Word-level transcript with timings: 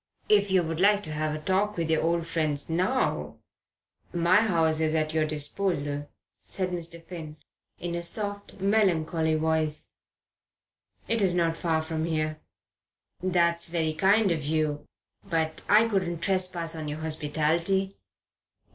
"If 0.29 0.49
you 0.49 0.63
would 0.63 0.79
like 0.79 1.03
to 1.03 1.11
have 1.13 1.35
a 1.35 1.39
talk 1.39 1.77
with 1.77 1.91
your 1.91 2.01
old 2.01 2.25
friends 2.25 2.71
now, 2.71 3.37
my 4.11 4.37
house 4.41 4.79
is 4.79 4.95
at 4.95 5.13
your 5.13 5.27
disposal," 5.27 6.09
said 6.41 6.71
Mr. 6.71 7.05
Finn, 7.05 7.37
in 7.79 7.93
a 7.93 8.01
soft, 8.01 8.55
melancholy 8.59 9.35
voice. 9.35 9.91
"It 11.07 11.21
is 11.21 11.35
not 11.35 11.55
far 11.55 11.83
from 11.83 12.05
here." 12.05 12.39
"That's 13.21 13.69
very 13.69 13.93
kind 13.93 14.31
of 14.31 14.43
you 14.43 14.87
but 15.23 15.61
I 15.69 15.87
couldn't 15.87 16.21
trespass 16.21 16.75
on 16.75 16.87
your 16.87 17.01
hospitality." 17.01 17.93